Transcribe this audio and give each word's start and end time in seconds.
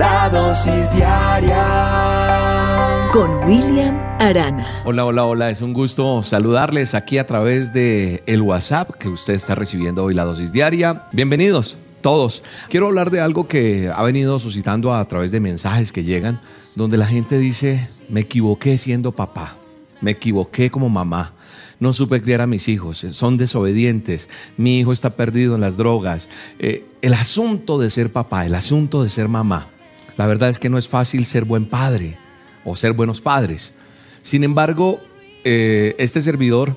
La 0.00 0.30
dosis 0.30 0.90
diaria 0.94 1.58
con 3.12 3.44
William 3.44 3.98
Arana. 4.18 4.80
Hola, 4.86 5.04
hola, 5.04 5.26
hola, 5.26 5.50
es 5.50 5.60
un 5.60 5.74
gusto 5.74 6.22
saludarles 6.22 6.94
aquí 6.94 7.18
a 7.18 7.26
través 7.26 7.74
de 7.74 8.22
el 8.24 8.40
WhatsApp 8.40 8.92
que 8.92 9.10
usted 9.10 9.34
está 9.34 9.56
recibiendo 9.56 10.02
hoy 10.02 10.14
la 10.14 10.24
dosis 10.24 10.54
diaria. 10.54 11.04
Bienvenidos 11.12 11.76
todos. 12.00 12.42
Quiero 12.70 12.86
hablar 12.86 13.10
de 13.10 13.20
algo 13.20 13.46
que 13.46 13.92
ha 13.94 14.02
venido 14.02 14.38
suscitando 14.38 14.94
a 14.94 15.04
través 15.04 15.32
de 15.32 15.40
mensajes 15.40 15.92
que 15.92 16.02
llegan, 16.02 16.40
donde 16.76 16.96
la 16.96 17.04
gente 17.04 17.36
dice, 17.36 17.86
me 18.08 18.20
equivoqué 18.20 18.78
siendo 18.78 19.12
papá, 19.12 19.58
me 20.00 20.12
equivoqué 20.12 20.70
como 20.70 20.88
mamá. 20.88 21.34
No 21.78 21.92
supe 21.92 22.22
criar 22.22 22.40
a 22.40 22.46
mis 22.46 22.70
hijos, 22.70 23.06
son 23.10 23.36
desobedientes, 23.36 24.30
mi 24.56 24.78
hijo 24.78 24.92
está 24.92 25.10
perdido 25.10 25.56
en 25.56 25.60
las 25.60 25.76
drogas. 25.76 26.30
Eh, 26.58 26.86
el 27.02 27.12
asunto 27.12 27.78
de 27.78 27.90
ser 27.90 28.10
papá, 28.10 28.46
el 28.46 28.54
asunto 28.54 29.02
de 29.02 29.10
ser 29.10 29.28
mamá, 29.28 29.68
la 30.16 30.26
verdad 30.26 30.50
es 30.50 30.58
que 30.58 30.68
no 30.68 30.78
es 30.78 30.88
fácil 30.88 31.24
ser 31.26 31.44
buen 31.44 31.66
padre 31.66 32.16
o 32.64 32.76
ser 32.76 32.92
buenos 32.92 33.20
padres. 33.20 33.74
Sin 34.22 34.44
embargo, 34.44 35.00
eh, 35.44 35.94
este 35.98 36.20
servidor 36.20 36.76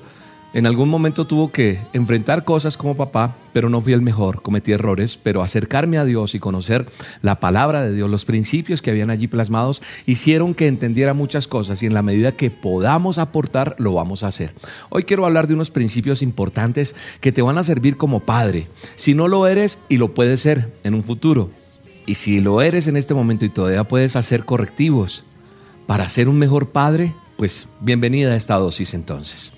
en 0.54 0.66
algún 0.66 0.88
momento 0.88 1.26
tuvo 1.26 1.50
que 1.50 1.80
enfrentar 1.92 2.44
cosas 2.44 2.76
como 2.76 2.96
papá, 2.96 3.36
pero 3.52 3.68
no 3.68 3.80
fui 3.80 3.92
el 3.92 4.02
mejor, 4.02 4.40
cometí 4.40 4.70
errores, 4.70 5.18
pero 5.20 5.42
acercarme 5.42 5.98
a 5.98 6.04
Dios 6.04 6.36
y 6.36 6.38
conocer 6.38 6.86
la 7.22 7.40
palabra 7.40 7.82
de 7.82 7.92
Dios, 7.92 8.08
los 8.08 8.24
principios 8.24 8.80
que 8.80 8.92
habían 8.92 9.10
allí 9.10 9.26
plasmados, 9.26 9.82
hicieron 10.06 10.54
que 10.54 10.68
entendiera 10.68 11.12
muchas 11.12 11.48
cosas 11.48 11.82
y 11.82 11.86
en 11.86 11.94
la 11.94 12.02
medida 12.02 12.36
que 12.36 12.52
podamos 12.52 13.18
aportar, 13.18 13.74
lo 13.78 13.94
vamos 13.94 14.22
a 14.22 14.28
hacer. 14.28 14.54
Hoy 14.90 15.02
quiero 15.02 15.26
hablar 15.26 15.48
de 15.48 15.54
unos 15.54 15.72
principios 15.72 16.22
importantes 16.22 16.94
que 17.20 17.32
te 17.32 17.42
van 17.42 17.58
a 17.58 17.64
servir 17.64 17.96
como 17.96 18.20
padre, 18.20 18.68
si 18.94 19.12
no 19.12 19.26
lo 19.26 19.48
eres 19.48 19.80
y 19.88 19.96
lo 19.96 20.14
puedes 20.14 20.38
ser 20.38 20.72
en 20.84 20.94
un 20.94 21.02
futuro. 21.02 21.50
Y 22.06 22.16
si 22.16 22.40
lo 22.40 22.60
eres 22.60 22.86
en 22.86 22.96
este 22.96 23.14
momento 23.14 23.44
y 23.44 23.48
todavía 23.48 23.84
puedes 23.84 24.16
hacer 24.16 24.44
correctivos 24.44 25.24
para 25.86 26.08
ser 26.08 26.28
un 26.28 26.38
mejor 26.38 26.70
padre, 26.70 27.14
pues 27.36 27.68
bienvenida 27.80 28.32
a 28.32 28.36
esta 28.36 28.56
dosis 28.56 28.94
entonces. 28.94 29.52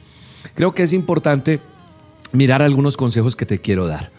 Creo 0.55 0.73
que 0.73 0.83
es 0.83 0.93
importante 0.93 1.61
mirar 2.33 2.63
algunos 2.63 2.97
consejos 2.97 3.35
que 3.35 3.47
te 3.47 3.61
quiero 3.61 3.87
dar. 3.87 4.11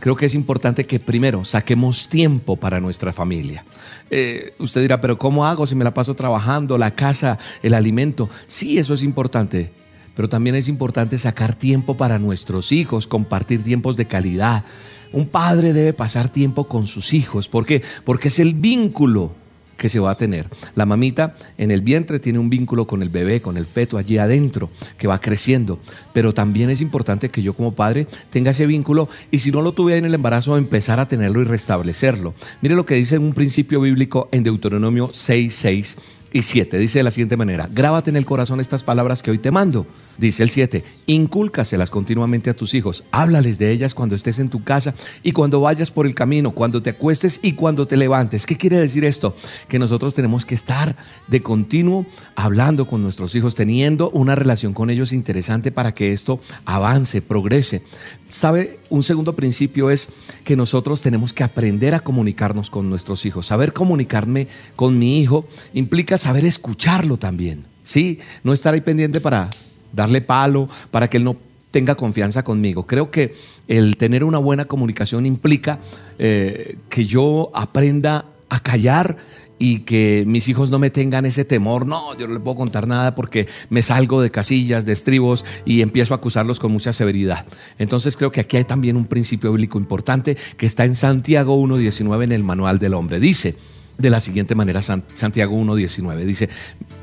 Creo 0.00 0.16
que 0.16 0.26
es 0.26 0.34
importante 0.34 0.86
que 0.86 0.98
primero 0.98 1.44
saquemos 1.44 2.08
tiempo 2.08 2.56
para 2.56 2.80
nuestra 2.80 3.12
familia. 3.12 3.64
Eh, 4.10 4.54
usted 4.58 4.80
dirá, 4.80 5.00
pero 5.00 5.18
¿cómo 5.18 5.46
hago 5.46 5.66
si 5.66 5.74
me 5.74 5.84
la 5.84 5.92
paso 5.92 6.14
trabajando, 6.14 6.78
la 6.78 6.94
casa, 6.94 7.38
el 7.62 7.74
alimento? 7.74 8.30
Sí, 8.46 8.78
eso 8.78 8.94
es 8.94 9.02
importante, 9.02 9.70
pero 10.16 10.28
también 10.28 10.56
es 10.56 10.68
importante 10.68 11.18
sacar 11.18 11.54
tiempo 11.54 11.98
para 11.98 12.18
nuestros 12.18 12.72
hijos, 12.72 13.06
compartir 13.06 13.62
tiempos 13.62 13.96
de 13.98 14.06
calidad. 14.06 14.64
Un 15.12 15.26
padre 15.26 15.72
debe 15.72 15.92
pasar 15.92 16.28
tiempo 16.28 16.68
con 16.68 16.86
sus 16.86 17.14
hijos. 17.14 17.48
¿Por 17.48 17.66
qué? 17.66 17.82
Porque 18.04 18.28
es 18.28 18.38
el 18.38 18.54
vínculo 18.54 19.32
que 19.80 19.88
se 19.88 19.98
va 19.98 20.10
a 20.10 20.16
tener. 20.16 20.46
La 20.74 20.84
mamita 20.84 21.34
en 21.56 21.70
el 21.70 21.80
vientre 21.80 22.20
tiene 22.20 22.38
un 22.38 22.50
vínculo 22.50 22.86
con 22.86 23.02
el 23.02 23.08
bebé, 23.08 23.40
con 23.40 23.56
el 23.56 23.64
feto 23.64 23.96
allí 23.96 24.18
adentro, 24.18 24.68
que 24.98 25.08
va 25.08 25.18
creciendo. 25.18 25.80
Pero 26.12 26.34
también 26.34 26.68
es 26.68 26.82
importante 26.82 27.30
que 27.30 27.40
yo 27.40 27.54
como 27.54 27.74
padre 27.74 28.06
tenga 28.28 28.50
ese 28.50 28.66
vínculo 28.66 29.08
y 29.30 29.38
si 29.38 29.50
no 29.50 29.62
lo 29.62 29.72
tuve 29.72 29.96
en 29.96 30.04
el 30.04 30.14
embarazo, 30.14 30.58
empezar 30.58 31.00
a 31.00 31.08
tenerlo 31.08 31.40
y 31.40 31.44
restablecerlo. 31.44 32.34
Mire 32.60 32.74
lo 32.74 32.84
que 32.84 32.94
dice 32.94 33.16
un 33.16 33.32
principio 33.32 33.80
bíblico 33.80 34.28
en 34.32 34.42
Deuteronomio 34.44 35.08
6.6 35.08 35.96
y 36.32 36.42
7. 36.42 36.78
Dice 36.78 36.98
de 36.98 37.04
la 37.04 37.10
siguiente 37.10 37.38
manera, 37.38 37.66
grábate 37.72 38.10
en 38.10 38.16
el 38.16 38.26
corazón 38.26 38.60
estas 38.60 38.84
palabras 38.84 39.22
que 39.22 39.30
hoy 39.30 39.38
te 39.38 39.50
mando. 39.50 39.86
Dice 40.20 40.42
el 40.42 40.50
7, 40.50 40.84
incúlcaselas 41.06 41.88
continuamente 41.88 42.50
a 42.50 42.54
tus 42.54 42.74
hijos, 42.74 43.04
háblales 43.10 43.58
de 43.58 43.70
ellas 43.70 43.94
cuando 43.94 44.14
estés 44.14 44.38
en 44.38 44.50
tu 44.50 44.62
casa 44.62 44.92
y 45.22 45.32
cuando 45.32 45.62
vayas 45.62 45.90
por 45.90 46.04
el 46.04 46.14
camino, 46.14 46.50
cuando 46.50 46.82
te 46.82 46.90
acuestes 46.90 47.40
y 47.42 47.54
cuando 47.54 47.86
te 47.86 47.96
levantes. 47.96 48.44
¿Qué 48.44 48.58
quiere 48.58 48.76
decir 48.76 49.02
esto? 49.06 49.34
Que 49.66 49.78
nosotros 49.78 50.14
tenemos 50.14 50.44
que 50.44 50.54
estar 50.54 50.94
de 51.26 51.40
continuo 51.40 52.04
hablando 52.34 52.86
con 52.86 53.02
nuestros 53.02 53.34
hijos, 53.34 53.54
teniendo 53.54 54.10
una 54.10 54.34
relación 54.34 54.74
con 54.74 54.90
ellos 54.90 55.14
interesante 55.14 55.72
para 55.72 55.94
que 55.94 56.12
esto 56.12 56.38
avance, 56.66 57.22
progrese. 57.22 57.82
¿Sabe? 58.28 58.78
Un 58.90 59.02
segundo 59.02 59.34
principio 59.34 59.88
es 59.88 60.10
que 60.44 60.54
nosotros 60.54 61.00
tenemos 61.00 61.32
que 61.32 61.44
aprender 61.44 61.94
a 61.94 62.00
comunicarnos 62.00 62.68
con 62.68 62.90
nuestros 62.90 63.24
hijos. 63.24 63.46
Saber 63.46 63.72
comunicarme 63.72 64.48
con 64.76 64.98
mi 64.98 65.22
hijo 65.22 65.48
implica 65.72 66.18
saber 66.18 66.44
escucharlo 66.44 67.16
también. 67.16 67.64
Sí, 67.82 68.18
no 68.44 68.52
estar 68.52 68.74
ahí 68.74 68.82
pendiente 68.82 69.22
para 69.22 69.48
darle 69.92 70.20
palo, 70.20 70.68
para 70.90 71.08
que 71.08 71.16
él 71.16 71.24
no 71.24 71.36
tenga 71.70 71.94
confianza 71.94 72.42
conmigo. 72.42 72.86
Creo 72.86 73.10
que 73.10 73.34
el 73.68 73.96
tener 73.96 74.24
una 74.24 74.38
buena 74.38 74.64
comunicación 74.64 75.26
implica 75.26 75.78
eh, 76.18 76.76
que 76.88 77.06
yo 77.06 77.50
aprenda 77.54 78.26
a 78.48 78.60
callar 78.60 79.16
y 79.60 79.80
que 79.80 80.24
mis 80.26 80.48
hijos 80.48 80.70
no 80.70 80.78
me 80.78 80.88
tengan 80.88 81.26
ese 81.26 81.44
temor, 81.44 81.86
no, 81.86 82.16
yo 82.16 82.26
no 82.26 82.32
le 82.32 82.40
puedo 82.40 82.56
contar 82.56 82.88
nada 82.88 83.14
porque 83.14 83.46
me 83.68 83.82
salgo 83.82 84.22
de 84.22 84.30
casillas, 84.30 84.86
de 84.86 84.94
estribos 84.94 85.44
y 85.66 85.82
empiezo 85.82 86.14
a 86.14 86.16
acusarlos 86.16 86.58
con 86.58 86.72
mucha 86.72 86.94
severidad. 86.94 87.46
Entonces 87.78 88.16
creo 88.16 88.32
que 88.32 88.40
aquí 88.40 88.56
hay 88.56 88.64
también 88.64 88.96
un 88.96 89.04
principio 89.04 89.50
bíblico 89.52 89.78
importante 89.78 90.36
que 90.56 90.64
está 90.64 90.86
en 90.86 90.94
Santiago 90.96 91.56
1.19 91.62 92.24
en 92.24 92.32
el 92.32 92.42
Manual 92.42 92.78
del 92.78 92.94
Hombre. 92.94 93.20
Dice, 93.20 93.54
de 94.00 94.10
la 94.10 94.20
siguiente 94.20 94.54
manera, 94.54 94.82
Santiago 94.82 95.56
1.19. 95.56 96.24
Dice, 96.24 96.48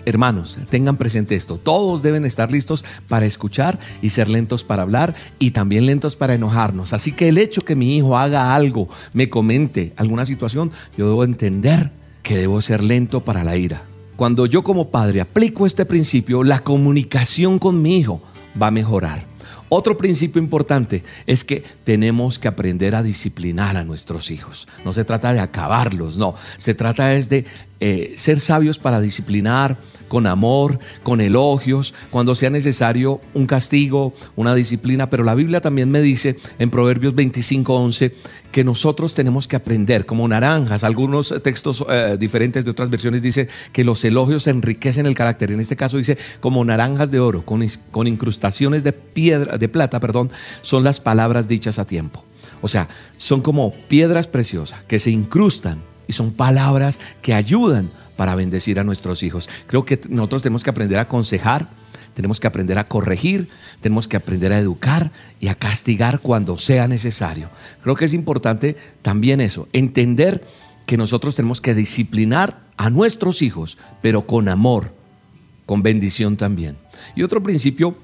hermanos, 0.05 0.57
tengan 0.69 0.97
presente 0.97 1.35
esto, 1.35 1.57
todos 1.57 2.01
deben 2.01 2.25
estar 2.25 2.51
listos 2.51 2.83
para 3.07 3.25
escuchar 3.25 3.79
y 4.01 4.09
ser 4.09 4.29
lentos 4.29 4.63
para 4.63 4.83
hablar 4.83 5.15
y 5.39 5.51
también 5.51 5.85
lentos 5.85 6.15
para 6.15 6.33
enojarnos. 6.33 6.93
Así 6.93 7.11
que 7.11 7.29
el 7.29 7.37
hecho 7.37 7.61
que 7.61 7.75
mi 7.75 7.95
hijo 7.95 8.17
haga 8.17 8.55
algo, 8.55 8.89
me 9.13 9.29
comente 9.29 9.93
alguna 9.95 10.25
situación, 10.25 10.71
yo 10.97 11.07
debo 11.07 11.23
entender 11.23 11.91
que 12.23 12.37
debo 12.37 12.61
ser 12.61 12.83
lento 12.83 13.21
para 13.21 13.43
la 13.43 13.57
ira. 13.57 13.83
Cuando 14.15 14.47
yo 14.47 14.63
como 14.63 14.89
padre 14.89 15.21
aplico 15.21 15.65
este 15.65 15.85
principio, 15.85 16.43
la 16.43 16.59
comunicación 16.59 17.59
con 17.59 17.81
mi 17.81 17.97
hijo 17.97 18.21
va 18.59 18.67
a 18.67 18.71
mejorar. 18.71 19.36
Otro 19.69 19.97
principio 19.97 20.41
importante 20.41 21.03
es 21.25 21.43
que 21.43 21.63
tenemos 21.83 22.39
que 22.39 22.47
aprender 22.47 22.95
a 22.95 23.03
disciplinar 23.03 23.75
a 23.77 23.83
nuestros 23.83 24.31
hijos. 24.31 24.67
No 24.85 24.93
se 24.93 25.03
trata 25.03 25.33
de 25.33 25.39
acabarlos, 25.39 26.17
no. 26.17 26.35
Se 26.57 26.73
trata 26.73 27.13
es 27.15 27.29
de 27.29 27.45
eh, 27.79 28.13
ser 28.17 28.39
sabios 28.39 28.79
para 28.79 29.01
disciplinar, 29.01 29.77
con 30.07 30.27
amor, 30.27 30.79
con 31.03 31.21
elogios, 31.21 31.93
cuando 32.09 32.35
sea 32.35 32.49
necesario 32.49 33.19
un 33.33 33.45
castigo, 33.45 34.13
una 34.35 34.55
disciplina. 34.55 35.09
Pero 35.09 35.23
la 35.23 35.35
Biblia 35.35 35.61
también 35.61 35.89
me 35.89 36.01
dice 36.01 36.37
en 36.59 36.69
Proverbios 36.69 37.15
25, 37.15 37.73
11, 37.73 38.13
que 38.51 38.63
nosotros 38.63 39.13
tenemos 39.13 39.47
que 39.47 39.55
aprender 39.55 40.05
como 40.05 40.27
naranjas. 40.27 40.83
Algunos 40.83 41.33
textos 41.43 41.85
eh, 41.89 42.17
diferentes 42.19 42.65
de 42.65 42.71
otras 42.71 42.89
versiones 42.89 43.21
dice 43.21 43.49
que 43.71 43.83
los 43.83 44.03
elogios 44.03 44.47
enriquecen 44.47 45.05
el 45.05 45.13
carácter. 45.13 45.51
En 45.51 45.59
este 45.59 45.75
caso 45.75 45.97
dice 45.97 46.17
como 46.39 46.63
naranjas 46.65 47.11
de 47.11 47.19
oro, 47.19 47.43
con, 47.43 47.65
con 47.91 48.07
incrustaciones 48.07 48.83
de 48.83 48.93
piedra, 48.93 49.57
de 49.57 49.69
plata, 49.69 49.99
perdón, 49.99 50.31
son 50.61 50.83
las 50.83 50.99
palabras 50.99 51.47
dichas 51.47 51.79
a 51.79 51.85
tiempo. 51.85 52.23
O 52.61 52.67
sea, 52.67 52.87
son 53.17 53.41
como 53.41 53.71
piedras 53.71 54.27
preciosas 54.27 54.81
que 54.87 54.99
se 54.99 55.11
incrustan 55.11 55.79
y 56.07 56.13
son 56.13 56.31
palabras 56.31 56.99
que 57.21 57.33
ayudan 57.33 57.89
para 58.17 58.35
bendecir 58.35 58.79
a 58.79 58.83
nuestros 58.83 59.23
hijos. 59.23 59.49
Creo 59.67 59.85
que 59.85 60.01
nosotros 60.09 60.41
tenemos 60.41 60.63
que 60.63 60.69
aprender 60.71 60.99
a 60.99 61.03
aconsejar, 61.03 61.69
tenemos 62.13 62.39
que 62.39 62.47
aprender 62.47 62.79
a 62.79 62.87
corregir, 62.87 63.47
tenemos 63.79 64.07
que 64.07 64.17
aprender 64.17 64.51
a 64.51 64.57
educar 64.57 65.11
y 65.39 65.47
a 65.47 65.55
castigar 65.55 66.19
cuando 66.19 66.57
sea 66.57 66.87
necesario. 66.87 67.49
Creo 67.83 67.95
que 67.95 68.05
es 68.05 68.13
importante 68.13 68.75
también 69.03 69.39
eso, 69.39 69.67
entender 69.71 70.43
que 70.87 70.97
nosotros 70.97 71.35
tenemos 71.35 71.61
que 71.61 71.75
disciplinar 71.75 72.65
a 72.75 72.89
nuestros 72.89 73.41
hijos, 73.41 73.77
pero 74.01 74.25
con 74.25 74.49
amor, 74.49 74.93
con 75.67 75.83
bendición 75.83 76.37
también. 76.37 76.77
Y 77.15 77.23
otro 77.23 77.43
principio 77.43 77.95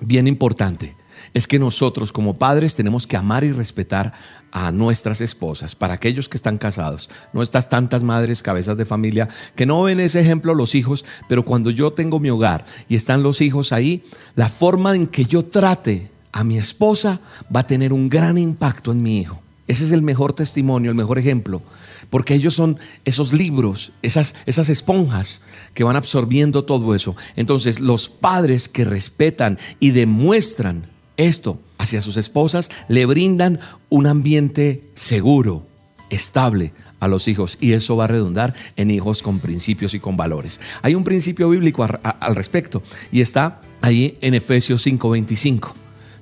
bien 0.00 0.28
importante, 0.28 0.94
es 1.34 1.46
que 1.46 1.58
nosotros 1.58 2.12
como 2.12 2.38
padres 2.38 2.74
tenemos 2.74 3.06
que 3.06 3.16
amar 3.16 3.44
y 3.44 3.52
respetar 3.52 4.12
a 4.50 4.72
nuestras 4.72 5.20
esposas, 5.20 5.74
para 5.74 5.94
aquellos 5.94 6.28
que 6.28 6.36
están 6.36 6.58
casados, 6.58 7.10
no 7.32 7.42
estas 7.42 7.68
tantas 7.68 8.02
madres 8.02 8.42
cabezas 8.42 8.76
de 8.76 8.86
familia 8.86 9.28
que 9.54 9.66
no 9.66 9.82
ven 9.82 10.00
ese 10.00 10.20
ejemplo 10.20 10.54
los 10.54 10.74
hijos, 10.74 11.04
pero 11.28 11.44
cuando 11.44 11.70
yo 11.70 11.92
tengo 11.92 12.18
mi 12.18 12.30
hogar 12.30 12.64
y 12.88 12.94
están 12.94 13.22
los 13.22 13.40
hijos 13.40 13.72
ahí, 13.72 14.04
la 14.34 14.48
forma 14.48 14.94
en 14.94 15.06
que 15.06 15.24
yo 15.24 15.44
trate 15.44 16.10
a 16.32 16.44
mi 16.44 16.58
esposa 16.58 17.20
va 17.54 17.60
a 17.60 17.66
tener 17.66 17.92
un 17.92 18.08
gran 18.08 18.38
impacto 18.38 18.92
en 18.92 19.02
mi 19.02 19.18
hijo. 19.18 19.40
Ese 19.66 19.84
es 19.84 19.92
el 19.92 20.00
mejor 20.00 20.32
testimonio, 20.32 20.90
el 20.90 20.96
mejor 20.96 21.18
ejemplo, 21.18 21.60
porque 22.08 22.34
ellos 22.34 22.54
son 22.54 22.78
esos 23.04 23.34
libros, 23.34 23.92
esas, 24.00 24.34
esas 24.46 24.70
esponjas 24.70 25.42
que 25.74 25.84
van 25.84 25.96
absorbiendo 25.96 26.64
todo 26.64 26.94
eso. 26.94 27.14
Entonces, 27.36 27.78
los 27.78 28.08
padres 28.08 28.68
que 28.68 28.86
respetan 28.86 29.58
y 29.78 29.90
demuestran 29.90 30.86
esto 31.18 31.60
hacia 31.76 32.00
sus 32.00 32.16
esposas, 32.16 32.70
le 32.88 33.04
brindan 33.04 33.60
un 33.90 34.06
ambiente 34.06 34.84
seguro, 34.94 35.66
estable 36.08 36.72
a 37.00 37.08
los 37.08 37.28
hijos 37.28 37.58
y 37.60 37.72
eso 37.72 37.96
va 37.96 38.04
a 38.04 38.08
redundar 38.08 38.54
en 38.76 38.90
hijos 38.90 39.22
con 39.22 39.38
principios 39.38 39.94
y 39.94 40.00
con 40.00 40.16
valores. 40.16 40.60
Hay 40.82 40.94
un 40.94 41.04
principio 41.04 41.50
bíblico 41.50 41.84
al 41.84 42.34
respecto 42.34 42.82
y 43.12 43.20
está 43.20 43.60
ahí 43.82 44.16
en 44.20 44.34
Efesios 44.34 44.86
5:25 44.86 45.74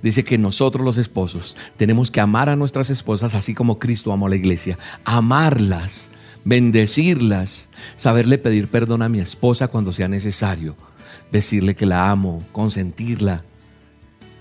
dice 0.03 0.25
que 0.25 0.39
nosotros 0.39 0.85
los 0.85 0.99
esposos 0.99 1.57
tenemos 1.77 2.11
que 2.11 2.21
amar 2.21 2.49
a 2.49 2.57
nuestras 2.57 2.91
esposas 2.91 3.35
así 3.35 3.55
como 3.55 3.79
Cristo 3.79 4.13
amó 4.13 4.27
a 4.27 4.31
la 4.31 4.37
iglesia, 4.37 4.79
amarlas, 5.05 6.11
bendecirlas, 6.45 7.69
saberle 7.97 8.39
pedir 8.39 8.69
perdón 8.69 9.03
a 9.03 9.09
mi 9.09 9.21
esposa 9.21 9.69
cuando 9.69 9.93
sea 9.93 10.09
necesario, 10.09 10.77
decirle 11.33 11.75
que 11.75 11.87
la 11.87 12.11
amo, 12.11 12.43
consentirla. 12.53 13.43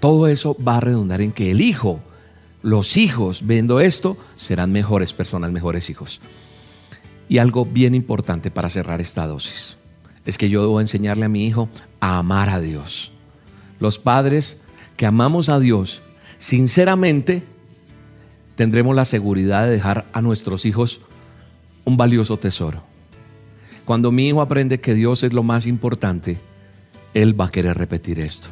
Todo 0.06 0.28
eso 0.28 0.56
va 0.64 0.78
a 0.78 0.82
redundar 0.82 1.20
en 1.22 1.32
que 1.32 1.50
el 1.50 1.62
hijo, 1.62 2.00
los 2.62 2.96
hijos, 2.96 3.48
viendo 3.48 3.80
esto, 3.80 4.18
serán 4.36 4.72
mejores 4.72 5.14
personas, 5.14 5.52
mejores 5.52 5.90
hijos. 5.90 6.22
Y 7.28 7.40
algo 7.40 7.66
bien 7.66 7.96
importante 7.96 8.52
para 8.52 8.70
cerrar 8.70 9.02
esta 9.02 9.26
dosis 9.26 9.78
es 10.24 10.38
que 10.38 10.48
yo 10.48 10.62
debo 10.62 10.80
enseñarle 10.80 11.26
a 11.26 11.30
mi 11.30 11.48
hijo 11.48 11.70
a 12.02 12.20
amar 12.20 12.50
a 12.50 12.60
Dios. 12.60 13.14
Los 13.80 13.98
padres 13.98 14.60
que 14.96 15.08
amamos 15.08 15.50
a 15.50 15.60
Dios 15.60 16.04
sinceramente, 16.38 17.42
tendremos 18.54 18.96
la 18.96 19.06
seguridad 19.06 19.66
de 19.66 19.72
dejar 19.72 20.06
a 20.14 20.22
nuestros 20.22 20.68
hijos 20.68 21.02
un 21.84 21.98
valioso 21.98 22.38
tesoro. 22.38 22.84
Cuando 23.86 24.12
mi 24.12 24.28
hijo 24.28 24.42
aprende 24.42 24.80
que 24.80 24.94
Dios 24.94 25.24
es 25.24 25.34
lo 25.34 25.42
más 25.42 25.66
importante, 25.66 26.38
él 27.16 27.42
va 27.42 27.46
a 27.46 27.52
querer 27.52 27.76
repetir 27.76 28.20
esto. 28.20 28.50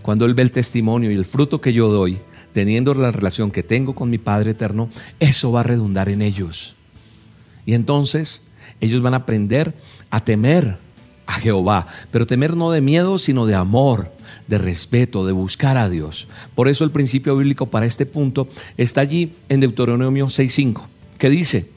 Cuando 0.00 0.24
él 0.24 0.34
ve 0.34 0.42
el 0.42 0.50
testimonio 0.50 1.10
y 1.10 1.14
el 1.14 1.24
fruto 1.24 1.60
que 1.60 1.72
yo 1.72 1.88
doy, 1.88 2.18
teniendo 2.52 2.94
la 2.94 3.10
relación 3.10 3.50
que 3.50 3.62
tengo 3.62 3.94
con 3.94 4.10
mi 4.10 4.18
Padre 4.18 4.52
eterno, 4.52 4.88
eso 5.20 5.52
va 5.52 5.60
a 5.60 5.64
redundar 5.64 6.08
en 6.08 6.22
ellos. 6.22 6.76
Y 7.66 7.74
entonces 7.74 8.42
ellos 8.80 9.02
van 9.02 9.14
a 9.14 9.18
aprender 9.18 9.74
a 10.10 10.24
temer 10.24 10.78
a 11.26 11.34
Jehová, 11.34 11.86
pero 12.10 12.26
temer 12.26 12.56
no 12.56 12.70
de 12.70 12.80
miedo, 12.80 13.18
sino 13.18 13.46
de 13.46 13.54
amor, 13.54 14.12
de 14.48 14.58
respeto, 14.58 15.24
de 15.24 15.32
buscar 15.32 15.76
a 15.76 15.88
Dios. 15.88 16.28
Por 16.54 16.68
eso 16.68 16.84
el 16.84 16.90
principio 16.90 17.36
bíblico 17.36 17.66
para 17.66 17.86
este 17.86 18.06
punto 18.06 18.48
está 18.76 19.00
allí 19.00 19.34
en 19.48 19.60
Deuteronomio 19.60 20.26
6.5, 20.26 20.82
que 21.18 21.30
dice, 21.30 21.70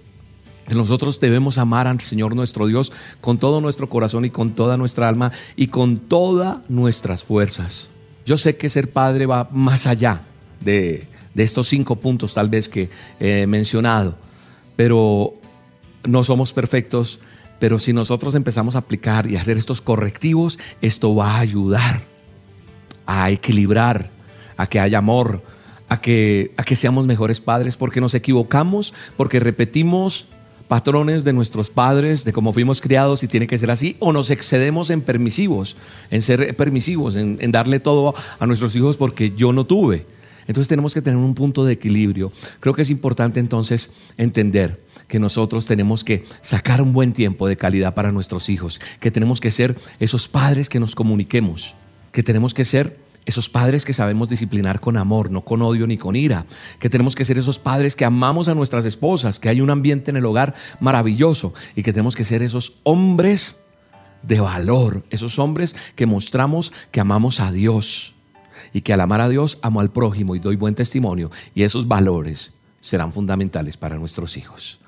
que 0.67 0.73
nosotros 0.73 1.19
debemos 1.19 1.59
amar 1.59 1.85
al 1.87 2.01
Señor 2.01 2.35
nuestro 2.35 2.65
Dios 2.65 2.91
con 3.21 3.37
todo 3.37 3.61
nuestro 3.61 3.87
corazón 3.87 4.25
y 4.25 4.31
con 4.31 4.55
toda 4.55 4.77
nuestra 4.77 5.07
alma 5.07 5.31
y 5.55 5.67
con 5.67 5.97
todas 5.97 6.67
nuestras 6.69 7.23
fuerzas. 7.23 7.91
Yo 8.25 8.37
sé 8.37 8.57
que 8.57 8.69
ser 8.69 8.91
padre 8.91 9.25
va 9.25 9.49
más 9.51 9.87
allá 9.87 10.21
de, 10.59 11.07
de 11.33 11.43
estos 11.43 11.67
cinco 11.67 11.97
puntos 11.97 12.33
tal 12.33 12.49
vez 12.49 12.67
que 12.69 12.89
he 13.19 13.45
mencionado, 13.45 14.17
pero 14.75 15.33
no 16.03 16.23
somos 16.23 16.53
perfectos, 16.53 17.19
pero 17.59 17.79
si 17.79 17.93
nosotros 17.93 18.35
empezamos 18.35 18.75
a 18.75 18.79
aplicar 18.79 19.29
y 19.29 19.35
hacer 19.35 19.57
estos 19.57 19.81
correctivos, 19.81 20.59
esto 20.81 21.15
va 21.15 21.35
a 21.35 21.39
ayudar 21.39 22.01
a 23.05 23.29
equilibrar, 23.29 24.09
a 24.57 24.67
que 24.67 24.79
haya 24.79 24.97
amor, 24.97 25.43
a 25.89 26.01
que, 26.01 26.51
a 26.57 26.63
que 26.63 26.75
seamos 26.75 27.05
mejores 27.05 27.39
padres, 27.39 27.77
porque 27.77 28.01
nos 28.01 28.13
equivocamos, 28.13 28.93
porque 29.17 29.39
repetimos 29.39 30.27
patrones 30.67 31.23
de 31.23 31.33
nuestros 31.33 31.69
padres, 31.69 32.25
de 32.25 32.33
cómo 32.33 32.53
fuimos 32.53 32.81
criados 32.81 33.23
y 33.23 33.27
tiene 33.27 33.47
que 33.47 33.57
ser 33.57 33.71
así, 33.71 33.95
o 33.99 34.11
nos 34.11 34.29
excedemos 34.29 34.89
en 34.89 35.01
permisivos, 35.01 35.77
en 36.11 36.21
ser 36.21 36.55
permisivos, 36.55 37.15
en, 37.15 37.37
en, 37.41 37.51
darle 37.51 37.79
todo 37.79 38.15
a 38.39 38.45
nuestros 38.45 38.75
hijos 38.75 38.97
porque 38.97 39.33
yo 39.35 39.53
no 39.53 39.65
tuve. 39.65 40.05
Entonces 40.47 40.67
tenemos 40.67 40.93
que 40.93 41.01
tener 41.01 41.17
un 41.17 41.33
punto 41.33 41.65
de 41.65 41.73
equilibrio. 41.73 42.31
Creo 42.59 42.73
que 42.73 42.83
es 42.83 42.91
importante 42.91 43.39
entonces 43.39 43.91
entender 44.17 44.83
que 45.07 45.19
nosotros 45.19 45.65
tenemos 45.65 46.03
que 46.03 46.23
sacar 46.41 46.81
un 46.81 46.93
buen 46.93 47.13
tiempo 47.13 47.47
de 47.47 47.57
calidad 47.57 47.93
para 47.93 48.11
nuestros 48.11 48.49
hijos, 48.49 48.79
que 48.99 49.11
tenemos 49.11 49.39
que 49.39 49.51
ser 49.51 49.75
esos 49.99 50.27
padres 50.27 50.69
que 50.69 50.79
nos 50.79 50.95
comuniquemos 50.95 51.75
que 52.15 52.23
tenemos 52.23 52.53
que 52.53 52.63
ser 52.63 52.95
esos 53.25 53.49
padres 53.49 53.85
que 53.85 53.93
sabemos 53.93 54.29
disciplinar 54.29 54.79
con 54.79 54.97
amor, 54.97 55.31
no 55.31 55.41
con 55.41 55.61
odio 55.61 55.87
ni 55.87 55.97
con 55.97 56.15
ira, 56.15 56.45
que 56.79 56.89
tenemos 56.89 57.15
que 57.15 57.25
ser 57.25 57.37
esos 57.37 57.59
padres 57.59 57.95
que 57.95 58.05
amamos 58.05 58.47
a 58.47 58.55
nuestras 58.55 58.85
esposas, 58.85 59.39
que 59.39 59.49
hay 59.49 59.61
un 59.61 59.69
ambiente 59.69 60.11
en 60.11 60.17
el 60.17 60.25
hogar 60.25 60.53
maravilloso 60.79 61.53
y 61.75 61.83
que 61.83 61.91
tenemos 61.91 62.15
que 62.15 62.23
ser 62.23 62.41
esos 62.41 62.77
hombres 62.83 63.57
de 64.21 64.39
valor, 64.39 65.05
esos 65.09 65.39
hombres 65.39 65.75
que 65.95 66.05
mostramos 66.05 66.73
que 66.91 66.99
amamos 66.99 67.39
a 67.39 67.51
Dios 67.51 68.15
y 68.73 68.81
que 68.81 68.93
al 68.93 69.01
amar 69.01 69.21
a 69.21 69.29
Dios 69.29 69.59
amo 69.61 69.79
al 69.79 69.91
prójimo 69.91 70.35
y 70.35 70.39
doy 70.39 70.55
buen 70.55 70.75
testimonio 70.75 71.31
y 71.53 71.63
esos 71.63 71.87
valores 71.87 72.53
serán 72.81 73.11
fundamentales 73.11 73.77
para 73.77 73.97
nuestros 73.97 74.37
hijos. 74.37 74.79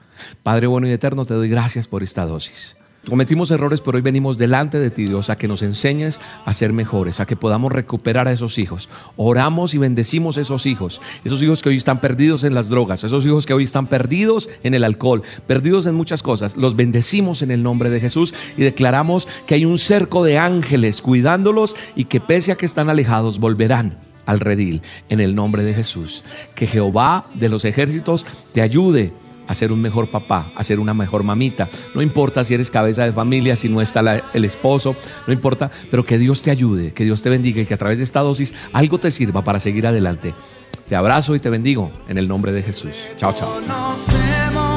Padre 0.44 0.68
bueno 0.68 0.88
y 0.88 0.92
eterno, 0.92 1.26
te 1.26 1.34
doy 1.34 1.50
gracias 1.50 1.88
por 1.88 2.04
esta 2.04 2.26
dosis. 2.26 2.76
Cometimos 3.10 3.52
errores, 3.52 3.80
pero 3.80 3.96
hoy 3.96 4.02
venimos 4.02 4.38
delante 4.38 4.80
de 4.80 4.90
ti, 4.90 5.06
Dios, 5.06 5.30
a 5.30 5.38
que 5.38 5.48
nos 5.48 5.62
enseñes 5.62 6.20
a 6.44 6.52
ser 6.52 6.74
mejores, 6.74 7.22
a 7.22 7.26
que 7.26 7.38
podamos 7.38 7.72
recuperar 7.72 8.28
a 8.28 8.34
esos 8.34 8.58
hijos. 8.58 8.90
Oramos 9.16 9.74
y 9.74 9.78
bendecimos 9.78 10.38
a 10.38 10.42
esos 10.42 10.66
hijos, 10.66 11.02
esos 11.24 11.42
hijos 11.42 11.62
que 11.62 11.70
hoy 11.70 11.78
están 11.78 12.02
perdidos 12.02 12.44
en 12.44 12.54
las 12.54 12.68
drogas, 12.68 13.06
esos 13.06 13.26
hijos 13.26 13.46
que 13.46 13.54
hoy 13.54 13.64
están 13.64 13.88
perdidos 13.88 14.50
en 14.64 14.74
el 14.74 14.84
alcohol, 14.84 15.24
perdidos 15.46 15.86
en 15.86 15.96
muchas 15.96 16.22
cosas. 16.22 16.58
Los 16.58 16.76
bendecimos 16.76 17.42
en 17.42 17.52
el 17.52 17.64
nombre 17.64 17.90
de 17.90 18.02
Jesús 18.02 18.34
y 18.58 18.64
declaramos 18.64 19.28
que 19.46 19.56
hay 19.56 19.64
un 19.64 19.80
cerco 19.80 20.26
de 20.26 20.38
ángeles 20.38 21.02
cuidándolos 21.02 21.78
y 21.96 22.06
que 22.06 22.20
pese 22.20 22.52
a 22.52 22.56
que 22.56 22.66
están 22.66 22.90
alejados, 22.90 23.40
volverán 23.40 23.98
al 24.26 24.42
redil 24.42 24.82
en 25.08 25.22
el 25.22 25.34
nombre 25.34 25.64
de 25.64 25.74
Jesús. 25.74 26.26
Que 26.56 26.68
Jehová 26.68 27.24
de 27.36 27.48
los 27.48 27.64
ejércitos 27.64 28.26
te 28.54 28.62
ayude 28.62 29.14
a 29.48 29.56
ser 29.56 29.72
un 29.72 29.82
mejor 29.82 30.08
papá, 30.08 30.48
a 30.56 30.64
ser 30.64 30.80
una 30.80 30.94
mejor 30.94 31.24
mamita. 31.24 31.68
No 31.96 32.02
importa 32.02 32.44
si 32.44 32.54
eres 32.54 32.70
cabeza 32.70 33.06
de 33.06 33.14
familia, 33.14 33.56
si 33.56 33.70
no 33.70 33.82
está 33.82 34.22
el 34.34 34.46
esposo, 34.46 34.96
no 35.26 35.34
importa, 35.34 35.72
pero 35.90 36.04
que 36.04 36.18
Dios 36.18 36.42
te 36.42 36.52
ayude, 36.52 36.94
que 36.94 37.04
Dios 37.04 37.22
te 37.22 37.30
bendiga 37.30 37.62
y 37.62 37.66
que 37.66 37.74
a 37.74 37.78
través 37.78 37.98
de 37.98 38.04
esta 38.04 38.20
dosis 38.22 38.54
algo 38.74 39.00
te 39.00 39.12
sirva 39.12 39.44
para 39.44 39.60
seguir 39.60 39.88
adelante. 39.88 40.34
Te 40.88 40.96
abrazo 40.96 41.36
y 41.36 41.40
te 41.40 41.50
bendigo 41.50 41.92
en 42.08 42.18
el 42.18 42.28
nombre 42.28 42.52
de 42.52 42.64
Jesús. 42.64 42.96
Chao, 43.18 43.34
chao. 43.34 44.77